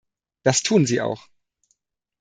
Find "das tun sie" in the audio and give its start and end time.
0.41-0.99